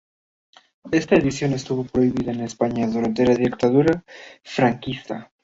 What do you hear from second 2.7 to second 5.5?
durante la dictadura franquista.